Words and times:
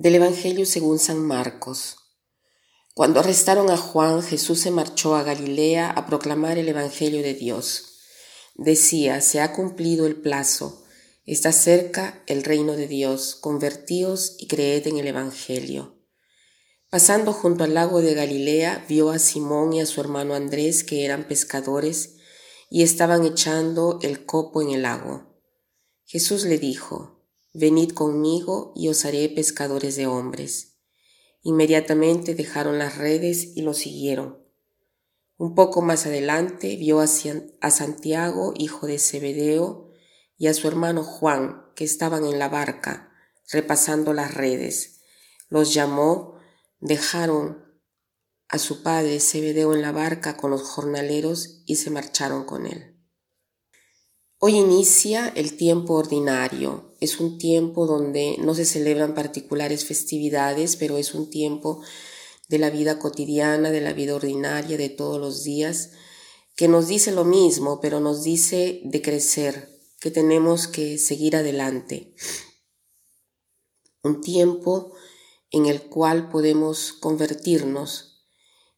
Del 0.00 0.14
Evangelio 0.14 0.64
según 0.64 0.98
San 0.98 1.18
Marcos. 1.18 1.96
Cuando 2.94 3.20
arrestaron 3.20 3.68
a 3.68 3.76
Juan, 3.76 4.22
Jesús 4.22 4.58
se 4.60 4.70
marchó 4.70 5.14
a 5.14 5.22
Galilea 5.22 5.90
a 5.90 6.06
proclamar 6.06 6.56
el 6.56 6.70
Evangelio 6.70 7.22
de 7.22 7.34
Dios. 7.34 7.98
Decía, 8.54 9.20
se 9.20 9.42
ha 9.42 9.52
cumplido 9.52 10.06
el 10.06 10.16
plazo, 10.16 10.82
está 11.26 11.52
cerca 11.52 12.24
el 12.26 12.44
reino 12.44 12.76
de 12.76 12.88
Dios, 12.88 13.36
convertíos 13.36 14.36
y 14.38 14.46
creed 14.46 14.86
en 14.86 14.96
el 14.96 15.06
Evangelio. 15.06 15.98
Pasando 16.88 17.34
junto 17.34 17.64
al 17.64 17.74
lago 17.74 18.00
de 18.00 18.14
Galilea, 18.14 18.86
vio 18.88 19.10
a 19.10 19.18
Simón 19.18 19.74
y 19.74 19.82
a 19.82 19.86
su 19.86 20.00
hermano 20.00 20.32
Andrés, 20.32 20.82
que 20.82 21.04
eran 21.04 21.28
pescadores, 21.28 22.14
y 22.70 22.84
estaban 22.84 23.26
echando 23.26 23.98
el 24.00 24.24
copo 24.24 24.62
en 24.62 24.70
el 24.70 24.80
lago. 24.80 25.42
Jesús 26.06 26.44
le 26.44 26.56
dijo, 26.56 27.19
Venid 27.52 27.92
conmigo 27.92 28.72
y 28.76 28.88
os 28.88 29.04
haré 29.04 29.28
pescadores 29.28 29.96
de 29.96 30.06
hombres. 30.06 30.78
Inmediatamente 31.42 32.34
dejaron 32.34 32.78
las 32.78 32.98
redes 32.98 33.56
y 33.56 33.62
lo 33.62 33.74
siguieron. 33.74 34.38
Un 35.36 35.54
poco 35.54 35.80
más 35.80 36.06
adelante 36.06 36.76
vio 36.76 37.00
a 37.00 37.06
Santiago, 37.70 38.52
hijo 38.56 38.86
de 38.86 38.98
Zebedeo, 38.98 39.90
y 40.36 40.48
a 40.48 40.54
su 40.54 40.68
hermano 40.68 41.02
Juan, 41.02 41.64
que 41.74 41.84
estaban 41.84 42.24
en 42.24 42.38
la 42.38 42.48
barca, 42.48 43.12
repasando 43.50 44.12
las 44.12 44.34
redes. 44.34 45.00
Los 45.48 45.74
llamó, 45.74 46.34
dejaron 46.78 47.64
a 48.48 48.58
su 48.58 48.82
padre 48.82 49.18
Zebedeo 49.18 49.74
en 49.74 49.82
la 49.82 49.92
barca 49.92 50.36
con 50.36 50.50
los 50.50 50.62
jornaleros 50.62 51.62
y 51.66 51.76
se 51.76 51.90
marcharon 51.90 52.44
con 52.44 52.66
él. 52.66 52.96
Hoy 54.38 54.56
inicia 54.56 55.28
el 55.28 55.56
tiempo 55.56 55.94
ordinario. 55.94 56.89
Es 57.00 57.18
un 57.18 57.38
tiempo 57.38 57.86
donde 57.86 58.36
no 58.38 58.54
se 58.54 58.66
celebran 58.66 59.14
particulares 59.14 59.86
festividades, 59.86 60.76
pero 60.76 60.98
es 60.98 61.14
un 61.14 61.30
tiempo 61.30 61.82
de 62.48 62.58
la 62.58 62.68
vida 62.68 62.98
cotidiana, 62.98 63.70
de 63.70 63.80
la 63.80 63.92
vida 63.92 64.14
ordinaria, 64.14 64.76
de 64.76 64.90
todos 64.90 65.18
los 65.18 65.42
días, 65.42 65.92
que 66.56 66.68
nos 66.68 66.88
dice 66.88 67.10
lo 67.10 67.24
mismo, 67.24 67.80
pero 67.80 68.00
nos 68.00 68.22
dice 68.22 68.82
de 68.84 69.00
crecer, 69.00 69.80
que 70.00 70.10
tenemos 70.10 70.66
que 70.66 70.98
seguir 70.98 71.36
adelante. 71.36 72.14
Un 74.02 74.20
tiempo 74.20 74.92
en 75.50 75.66
el 75.66 75.82
cual 75.82 76.28
podemos 76.28 76.92
convertirnos. 76.92 78.26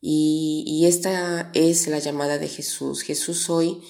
Y, 0.00 0.64
y 0.66 0.86
esta 0.86 1.50
es 1.54 1.86
la 1.88 1.98
llamada 1.98 2.38
de 2.38 2.48
Jesús. 2.48 3.02
Jesús 3.02 3.50
hoy 3.50 3.82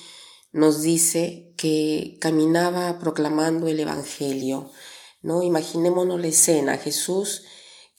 nos 0.53 0.83
dice 0.83 1.55
que 1.57 2.19
caminaba 2.21 2.99
proclamando 2.99 3.69
el 3.69 3.81
Evangelio. 3.81 4.71
¿no? 5.23 5.43
Imaginémonos 5.43 6.21
la 6.21 6.29
escena, 6.29 6.79
Jesús 6.79 7.45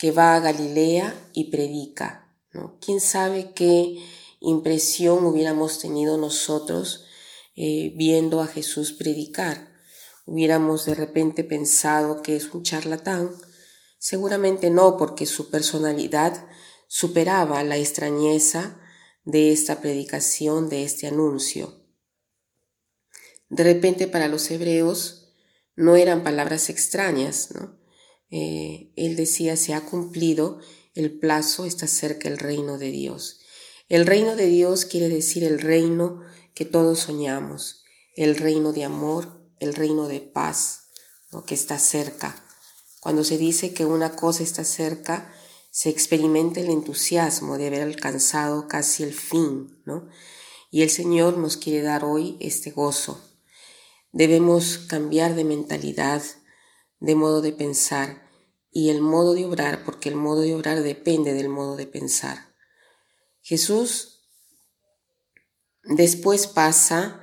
que 0.01 0.09
va 0.09 0.35
a 0.35 0.39
Galilea 0.39 1.13
y 1.31 1.51
predica. 1.51 2.35
¿no? 2.53 2.79
¿Quién 2.83 2.99
sabe 2.99 3.53
qué 3.53 4.03
impresión 4.39 5.23
hubiéramos 5.27 5.77
tenido 5.77 6.17
nosotros 6.17 7.05
eh, 7.55 7.93
viendo 7.95 8.41
a 8.41 8.47
Jesús 8.47 8.93
predicar? 8.93 9.71
¿Hubiéramos 10.25 10.85
de 10.85 10.95
repente 10.95 11.43
pensado 11.43 12.23
que 12.23 12.35
es 12.35 12.51
un 12.51 12.63
charlatán? 12.63 13.29
Seguramente 13.99 14.71
no, 14.71 14.97
porque 14.97 15.27
su 15.27 15.51
personalidad 15.51 16.47
superaba 16.87 17.63
la 17.63 17.77
extrañeza 17.77 18.81
de 19.23 19.51
esta 19.51 19.81
predicación, 19.81 20.67
de 20.67 20.83
este 20.83 21.05
anuncio. 21.05 21.80
De 23.51 23.65
repente 23.65 24.07
para 24.07 24.29
los 24.29 24.49
hebreos 24.49 25.33
no 25.75 25.97
eran 25.97 26.23
palabras 26.23 26.69
extrañas, 26.69 27.49
¿no? 27.53 27.77
Eh, 28.29 28.93
él 28.95 29.17
decía, 29.17 29.57
se 29.57 29.73
ha 29.73 29.81
cumplido 29.81 30.59
el 30.95 31.19
plazo, 31.19 31.65
está 31.65 31.85
cerca 31.85 32.29
el 32.29 32.37
reino 32.37 32.77
de 32.77 32.91
Dios. 32.91 33.41
El 33.89 34.05
reino 34.05 34.37
de 34.37 34.45
Dios 34.45 34.85
quiere 34.85 35.09
decir 35.09 35.43
el 35.43 35.59
reino 35.59 36.21
que 36.53 36.63
todos 36.63 36.99
soñamos, 36.99 37.83
el 38.15 38.37
reino 38.37 38.71
de 38.71 38.85
amor, 38.85 39.45
el 39.59 39.73
reino 39.73 40.07
de 40.07 40.21
paz, 40.21 40.87
¿no? 41.33 41.43
que 41.43 41.53
está 41.53 41.77
cerca. 41.77 42.45
Cuando 43.01 43.25
se 43.25 43.37
dice 43.37 43.73
que 43.73 43.83
una 43.83 44.15
cosa 44.15 44.43
está 44.43 44.63
cerca, 44.63 45.33
se 45.71 45.89
experimenta 45.89 46.61
el 46.61 46.69
entusiasmo 46.69 47.57
de 47.57 47.67
haber 47.67 47.81
alcanzado 47.81 48.69
casi 48.69 49.03
el 49.03 49.13
fin, 49.13 49.81
¿no? 49.85 50.07
Y 50.69 50.83
el 50.83 50.89
Señor 50.89 51.37
nos 51.37 51.57
quiere 51.57 51.81
dar 51.81 52.05
hoy 52.05 52.37
este 52.39 52.71
gozo. 52.71 53.30
Debemos 54.11 54.77
cambiar 54.77 55.35
de 55.35 55.43
mentalidad, 55.43 56.21
de 56.99 57.15
modo 57.15 57.41
de 57.41 57.53
pensar 57.53 58.29
y 58.71 58.89
el 58.89 59.01
modo 59.01 59.33
de 59.33 59.45
obrar, 59.45 59.83
porque 59.83 60.09
el 60.09 60.15
modo 60.15 60.41
de 60.41 60.55
obrar 60.55 60.81
depende 60.83 61.33
del 61.33 61.49
modo 61.49 61.75
de 61.75 61.87
pensar. 61.87 62.53
Jesús 63.41 64.21
después 65.83 66.47
pasa 66.47 67.21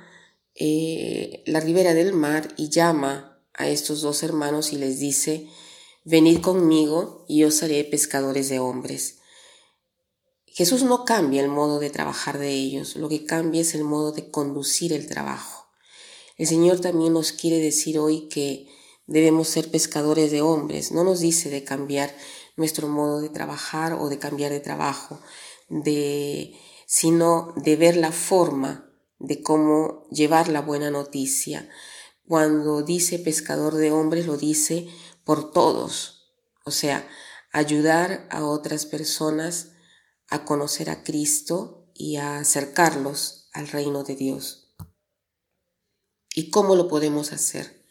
eh, 0.55 1.43
la 1.45 1.59
ribera 1.59 1.93
del 1.93 2.13
mar 2.13 2.53
y 2.57 2.69
llama 2.69 3.41
a 3.53 3.67
estos 3.69 4.01
dos 4.01 4.23
hermanos 4.23 4.73
y 4.73 4.77
les 4.77 4.99
dice, 4.99 5.47
venid 6.05 6.41
conmigo 6.41 7.25
y 7.27 7.43
os 7.43 7.61
haré 7.63 7.83
pescadores 7.83 8.49
de 8.49 8.59
hombres. 8.59 9.19
Jesús 10.45 10.83
no 10.83 11.05
cambia 11.05 11.41
el 11.41 11.49
modo 11.49 11.79
de 11.79 11.89
trabajar 11.89 12.37
de 12.37 12.51
ellos, 12.51 12.95
lo 12.95 13.07
que 13.09 13.25
cambia 13.25 13.61
es 13.61 13.75
el 13.75 13.83
modo 13.83 14.11
de 14.11 14.29
conducir 14.29 14.91
el 14.91 15.07
trabajo. 15.07 15.58
El 16.39 16.47
Señor 16.47 16.79
también 16.79 17.11
nos 17.11 17.33
quiere 17.33 17.59
decir 17.59 17.99
hoy 17.99 18.29
que 18.29 18.65
debemos 19.07 19.49
ser 19.49 19.69
pescadores 19.69 20.31
de 20.31 20.41
hombres. 20.41 20.93
No 20.93 21.03
nos 21.03 21.19
dice 21.19 21.49
de 21.49 21.65
cambiar 21.65 22.15
nuestro 22.55 22.87
modo 22.87 23.19
de 23.19 23.27
trabajar 23.27 23.91
o 23.93 24.07
de 24.07 24.19
cambiar 24.19 24.53
de 24.53 24.61
trabajo, 24.61 25.19
de, 25.67 26.55
sino 26.87 27.53
de 27.57 27.75
ver 27.75 27.97
la 27.97 28.13
forma 28.13 28.89
de 29.19 29.43
cómo 29.43 30.07
llevar 30.11 30.47
la 30.47 30.61
buena 30.61 30.89
noticia. 30.89 31.69
Cuando 32.25 32.83
dice 32.83 33.19
pescador 33.19 33.75
de 33.75 33.91
hombres, 33.91 34.25
lo 34.25 34.37
dice 34.37 34.87
por 35.25 35.51
todos. 35.51 36.31
O 36.63 36.71
sea, 36.71 37.05
ayudar 37.51 38.29
a 38.31 38.45
otras 38.45 38.85
personas 38.85 39.73
a 40.29 40.45
conocer 40.45 40.89
a 40.89 41.03
Cristo 41.03 41.91
y 41.93 42.15
a 42.15 42.37
acercarlos 42.37 43.49
al 43.51 43.67
reino 43.67 44.03
de 44.03 44.15
Dios. 44.15 44.58
¿Y 46.35 46.49
cómo 46.51 46.75
lo 46.75 46.87
podemos 46.87 47.31
hacer? 47.31 47.85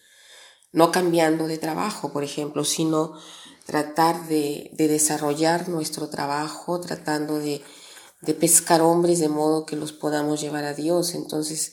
No 0.72 0.93
cambiando 0.93 1.47
de 1.47 1.59
trabajo, 1.59 2.12
por 2.12 2.25
ejemplo, 2.25 2.65
sino 2.65 3.15
tratar 3.66 4.28
de, 4.28 4.71
desarrollar 4.76 5.69
nuestro 5.69 6.09
trabajo, 6.09 6.81
tratando 6.81 7.38
de, 7.38 7.62
de 8.21 8.34
pescar 8.34 8.81
hombres 8.81 9.19
de 9.19 9.28
modo 9.28 9.66
que 9.66 9.76
los 9.76 9.93
podamos 9.93 10.41
llevar 10.41 10.65
a 10.65 10.75
Dios. 10.75 11.15
Entonces, 11.15 11.72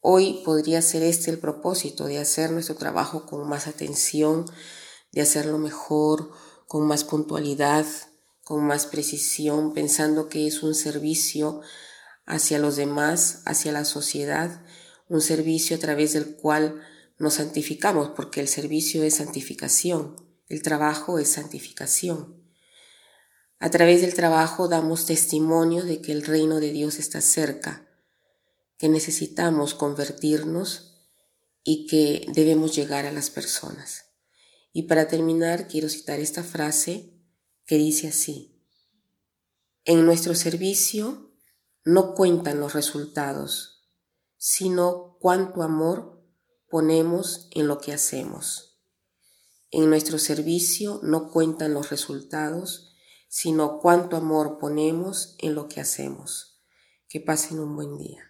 hoy 0.00 0.42
podría 0.44 0.82
ser 0.82 1.02
este 1.02 1.30
el 1.30 1.38
propósito, 1.38 2.06
de 2.06 2.18
hacer 2.18 2.50
nuestro 2.50 2.74
trabajo 2.74 3.26
con 3.26 3.48
más 3.48 3.66
atención, 3.66 4.46
de 5.12 5.22
hacerlo 5.22 5.58
mejor, 5.58 6.30
con 6.66 6.86
más 6.86 7.04
puntualidad, 7.04 7.86
con 8.42 8.66
más 8.66 8.86
precisión, 8.86 9.74
pensando 9.74 10.28
que 10.28 10.46
es 10.46 10.62
un 10.62 10.74
servicio 10.74 11.60
hacia 12.26 12.58
los 12.58 12.76
demás, 12.76 13.42
hacia 13.46 13.72
la 13.72 13.84
sociedad 13.84 14.62
un 15.08 15.20
servicio 15.20 15.76
a 15.76 15.78
través 15.80 16.12
del 16.12 16.36
cual 16.36 16.82
nos 17.18 17.34
santificamos, 17.34 18.10
porque 18.10 18.40
el 18.40 18.48
servicio 18.48 19.02
es 19.02 19.16
santificación, 19.16 20.16
el 20.48 20.62
trabajo 20.62 21.18
es 21.18 21.28
santificación. 21.28 22.42
A 23.58 23.70
través 23.70 24.02
del 24.02 24.14
trabajo 24.14 24.68
damos 24.68 25.06
testimonio 25.06 25.84
de 25.84 26.00
que 26.00 26.12
el 26.12 26.24
reino 26.24 26.60
de 26.60 26.70
Dios 26.70 26.98
está 26.98 27.20
cerca, 27.20 27.88
que 28.78 28.88
necesitamos 28.88 29.74
convertirnos 29.74 30.88
y 31.64 31.86
que 31.86 32.26
debemos 32.32 32.76
llegar 32.76 33.04
a 33.04 33.12
las 33.12 33.30
personas. 33.30 34.04
Y 34.72 34.84
para 34.84 35.08
terminar, 35.08 35.66
quiero 35.66 35.88
citar 35.88 36.20
esta 36.20 36.44
frase 36.44 37.12
que 37.66 37.76
dice 37.76 38.08
así, 38.08 38.62
en 39.84 40.06
nuestro 40.06 40.34
servicio 40.34 41.32
no 41.84 42.14
cuentan 42.14 42.60
los 42.60 42.74
resultados, 42.74 43.77
sino 44.38 45.16
cuánto 45.20 45.62
amor 45.62 46.22
ponemos 46.70 47.48
en 47.50 47.66
lo 47.66 47.78
que 47.78 47.92
hacemos. 47.92 48.78
En 49.70 49.90
nuestro 49.90 50.18
servicio 50.18 51.00
no 51.02 51.30
cuentan 51.30 51.74
los 51.74 51.90
resultados, 51.90 52.94
sino 53.28 53.80
cuánto 53.80 54.16
amor 54.16 54.58
ponemos 54.58 55.34
en 55.38 55.54
lo 55.54 55.68
que 55.68 55.80
hacemos. 55.80 56.62
Que 57.08 57.20
pasen 57.20 57.58
un 57.58 57.76
buen 57.76 57.98
día. 57.98 58.27